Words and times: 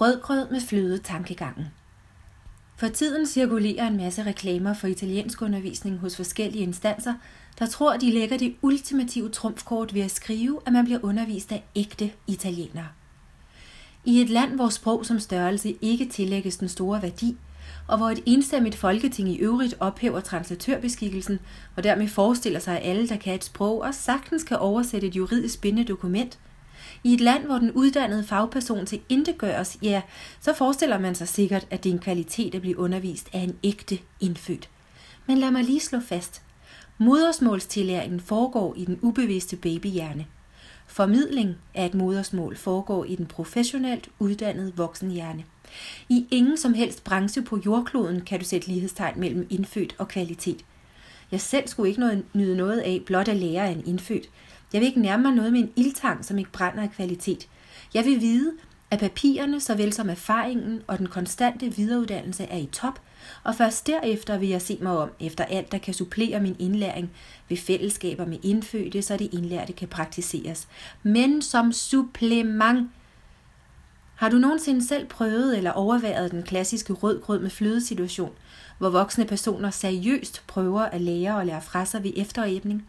Rødgrød 0.00 0.50
med 0.50 0.60
fløde 0.60 0.98
tankegangen. 0.98 1.66
For 2.76 2.88
tiden 2.88 3.26
cirkulerer 3.26 3.86
en 3.86 3.96
masse 3.96 4.22
reklamer 4.22 4.74
for 4.74 4.86
italiensk 4.86 5.42
undervisning 5.42 5.98
hos 5.98 6.16
forskellige 6.16 6.62
instanser, 6.62 7.14
der 7.58 7.66
tror, 7.66 7.96
de 7.96 8.10
lægger 8.10 8.38
det 8.38 8.54
ultimative 8.62 9.28
trumfkort 9.28 9.94
ved 9.94 10.02
at 10.02 10.10
skrive, 10.10 10.60
at 10.66 10.72
man 10.72 10.84
bliver 10.84 11.00
undervist 11.02 11.52
af 11.52 11.64
ægte 11.76 12.10
italienere. 12.26 12.88
I 14.04 14.20
et 14.20 14.28
land, 14.28 14.54
hvor 14.54 14.68
sprog 14.68 15.06
som 15.06 15.20
størrelse 15.20 15.76
ikke 15.80 16.08
tillægges 16.08 16.56
den 16.56 16.68
store 16.68 17.02
værdi, 17.02 17.36
og 17.88 17.96
hvor 17.96 18.10
et 18.10 18.22
enstemmigt 18.26 18.76
folketing 18.76 19.28
i 19.28 19.38
øvrigt 19.38 19.74
ophæver 19.80 20.20
translatørbeskikkelsen, 20.20 21.38
og 21.76 21.84
dermed 21.84 22.08
forestiller 22.08 22.60
sig, 22.60 22.80
at 22.80 22.90
alle, 22.90 23.08
der 23.08 23.16
kan 23.16 23.34
et 23.34 23.44
sprog, 23.44 23.80
og 23.80 23.94
sagtens 23.94 24.44
kan 24.44 24.56
oversætte 24.56 25.06
et 25.06 25.16
juridisk 25.16 25.60
bindende 25.60 25.88
dokument– 25.88 26.38
i 27.04 27.14
et 27.14 27.20
land, 27.20 27.44
hvor 27.44 27.58
den 27.58 27.72
uddannede 27.72 28.24
fagperson 28.24 28.86
til 28.86 29.00
integøres, 29.08 29.78
ja, 29.82 30.02
så 30.40 30.54
forestiller 30.54 30.98
man 30.98 31.14
sig 31.14 31.28
sikkert, 31.28 31.66
at 31.70 31.84
det 31.84 31.90
er 31.90 31.94
en 31.94 32.00
kvalitet 32.00 32.54
at 32.54 32.60
blive 32.60 32.78
undervist 32.78 33.28
af 33.32 33.38
en 33.38 33.56
ægte 33.62 33.98
indfødt. 34.20 34.68
Men 35.26 35.38
lad 35.38 35.50
mig 35.50 35.64
lige 35.64 35.80
slå 35.80 36.00
fast. 36.00 36.42
Modersmålstillæringen 36.98 38.20
foregår 38.20 38.74
i 38.76 38.84
den 38.84 38.98
ubevidste 39.02 39.56
babyhjerne. 39.56 40.26
Formidling 40.86 41.54
af 41.74 41.86
et 41.86 41.94
modersmål 41.94 42.56
foregår 42.56 43.04
i 43.04 43.16
den 43.16 43.26
professionelt 43.26 44.08
uddannede 44.18 44.72
voksenhjerne. 44.76 45.44
I 46.08 46.26
ingen 46.30 46.56
som 46.56 46.74
helst 46.74 47.04
branche 47.04 47.42
på 47.42 47.60
jordkloden 47.66 48.20
kan 48.20 48.38
du 48.38 48.44
sætte 48.44 48.68
lighedstegn 48.68 49.20
mellem 49.20 49.46
indfødt 49.50 49.94
og 49.98 50.08
kvalitet. 50.08 50.64
Jeg 51.30 51.40
selv 51.40 51.68
skulle 51.68 51.88
ikke 51.88 52.00
noget, 52.00 52.24
nyde 52.32 52.56
noget 52.56 52.78
af 52.78 53.02
blot 53.06 53.28
at 53.28 53.36
lære 53.36 53.66
af 53.66 53.70
en 53.70 53.86
indfødt. 53.86 54.28
Jeg 54.74 54.80
vil 54.80 54.88
ikke 54.88 55.00
nærme 55.00 55.22
mig 55.22 55.32
noget 55.32 55.52
med 55.52 55.60
en 55.60 55.72
ildtang, 55.76 56.24
som 56.24 56.38
ikke 56.38 56.52
brænder 56.52 56.82
af 56.82 56.90
kvalitet. 56.90 57.48
Jeg 57.94 58.04
vil 58.04 58.20
vide, 58.20 58.52
at 58.90 58.98
papirerne, 58.98 59.60
såvel 59.60 59.92
som 59.92 60.10
erfaringen 60.10 60.82
og 60.86 60.98
den 60.98 61.06
konstante 61.06 61.76
videreuddannelse 61.76 62.44
er 62.44 62.56
i 62.56 62.68
top, 62.72 63.00
og 63.44 63.54
først 63.54 63.86
derefter 63.86 64.38
vil 64.38 64.48
jeg 64.48 64.62
se 64.62 64.78
mig 64.82 64.98
om 64.98 65.10
efter 65.20 65.44
alt, 65.44 65.72
der 65.72 65.78
kan 65.78 65.94
supplere 65.94 66.40
min 66.40 66.56
indlæring 66.58 67.10
ved 67.48 67.56
fællesskaber 67.56 68.26
med 68.26 68.38
indfødte, 68.42 69.02
så 69.02 69.16
det 69.16 69.28
indlærte 69.32 69.72
kan 69.72 69.88
praktiseres. 69.88 70.68
Men 71.02 71.42
som 71.42 71.72
supplement. 71.72 72.90
Har 74.14 74.28
du 74.28 74.36
nogensinde 74.36 74.86
selv 74.86 75.06
prøvet 75.06 75.56
eller 75.56 75.72
overværet 75.72 76.30
den 76.30 76.42
klassiske 76.42 76.92
rødgrød 76.92 77.40
med 77.40 77.50
flødesituation, 77.50 78.32
hvor 78.78 78.90
voksne 78.90 79.24
personer 79.24 79.70
seriøst 79.70 80.42
prøver 80.46 80.82
at 80.82 81.00
lære 81.00 81.36
og 81.36 81.46
lære 81.46 81.62
fra 81.62 81.84
sig 81.84 82.04
ved 82.04 82.12
efteræbning? 82.16 82.86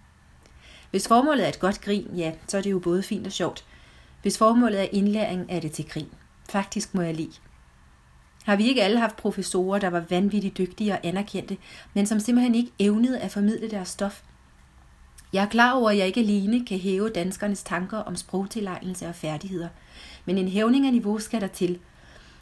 Hvis 0.96 1.08
formålet 1.08 1.44
er 1.44 1.50
et 1.50 1.60
godt 1.60 1.82
grin, 1.82 2.08
ja, 2.18 2.32
så 2.48 2.58
er 2.58 2.62
det 2.62 2.72
jo 2.72 2.80
både 2.80 3.04
fint 3.04 3.28
og 3.28 3.32
sjovt. 3.34 3.66
Hvis 4.22 4.38
formålet 4.38 4.82
er 4.82 4.88
indlæring, 4.92 5.46
er 5.50 5.60
det 5.60 5.72
til 5.72 5.90
grin. 5.90 6.08
Faktisk 6.50 6.94
må 6.94 7.02
jeg 7.02 7.16
lide. 7.16 7.32
Har 8.44 8.56
vi 8.56 8.68
ikke 8.68 8.84
alle 8.84 9.00
haft 9.00 9.16
professorer, 9.16 9.80
der 9.80 9.90
var 9.90 10.04
vanvittigt 10.10 10.58
dygtige 10.58 10.94
og 10.94 11.00
anerkendte, 11.04 11.58
men 11.94 12.06
som 12.06 12.20
simpelthen 12.20 12.56
ikke 12.56 12.72
evnede 12.80 13.20
at 13.20 13.32
formidle 13.32 13.70
deres 13.70 13.88
stof? 13.88 14.22
Jeg 15.34 15.44
er 15.44 15.50
klar 15.50 15.74
over, 15.74 15.90
at 15.90 15.98
jeg 15.98 16.08
ikke 16.08 16.20
alene 16.20 16.66
kan 16.66 16.80
hæve 16.80 17.10
danskernes 17.10 17.64
tanker 17.64 17.98
om 17.98 18.16
sprogtilegnelse 18.16 19.08
og 19.08 19.16
færdigheder, 19.16 19.70
men 20.26 20.38
en 20.38 20.48
hævning 20.48 20.86
af 20.86 20.94
niveau 20.94 21.20
skal 21.20 21.42
der 21.42 21.48
til. 21.48 21.80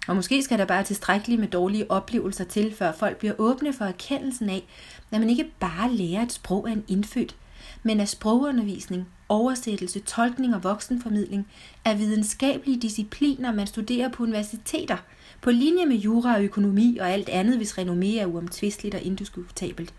Og 0.07 0.15
måske 0.15 0.43
skal 0.43 0.59
der 0.59 0.65
bare 0.65 0.83
tilstrækkeligt 0.83 1.39
med 1.39 1.47
dårlige 1.47 1.91
oplevelser 1.91 2.43
til, 2.43 2.75
før 2.75 2.91
folk 2.91 3.17
bliver 3.17 3.33
åbne 3.37 3.73
for 3.73 3.85
erkendelsen 3.85 4.49
af, 4.49 4.63
at 5.11 5.19
man 5.19 5.29
ikke 5.29 5.51
bare 5.59 5.91
lærer 5.91 6.21
et 6.21 6.31
sprog 6.31 6.67
af 6.67 6.71
en 6.73 6.83
indfødt, 6.87 7.35
men 7.83 7.99
at 7.99 8.09
sprogundervisning, 8.09 9.07
oversættelse, 9.29 9.99
tolkning 9.99 10.55
og 10.55 10.63
voksenformidling 10.63 11.47
er 11.85 11.95
videnskabelige 11.95 12.81
discipliner, 12.81 13.53
man 13.53 13.67
studerer 13.67 14.09
på 14.09 14.23
universiteter, 14.23 14.97
på 15.41 15.51
linje 15.51 15.85
med 15.85 15.95
jura 15.95 16.35
og 16.35 16.43
økonomi 16.43 16.97
og 16.97 17.09
alt 17.09 17.29
andet, 17.29 17.57
hvis 17.57 17.77
renommé 17.77 18.19
er 18.19 18.25
uomtvisteligt 18.25 18.95
og 18.95 19.01
indiskutabelt. 19.01 19.93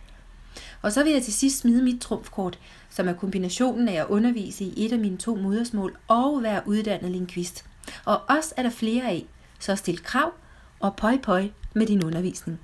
Og 0.83 0.93
så 0.93 1.05
vil 1.05 1.13
jeg 1.13 1.23
til 1.23 1.33
sidst 1.33 1.59
smide 1.59 1.83
mit 1.83 2.01
trumfkort, 2.01 2.59
som 2.91 3.09
er 3.09 3.13
kombinationen 3.13 3.89
af 3.89 4.01
at 4.01 4.07
undervise 4.09 4.65
i 4.65 4.87
et 4.87 4.93
af 4.93 4.99
mine 4.99 5.17
to 5.17 5.35
modersmål 5.35 5.97
og 6.09 6.43
være 6.43 6.63
uddannet 6.67 7.11
lingvist. 7.11 7.65
Og 8.05 8.21
også 8.29 8.55
er 8.57 8.63
der 8.63 8.71
flere 8.71 9.05
af, 9.05 9.27
så 9.59 9.77
stil 9.77 10.03
krav 10.03 10.33
og 10.81 10.97
pøj 10.97 11.19
pøj 11.19 11.49
med 11.75 11.87
din 11.87 12.05
undervisning. 12.05 12.61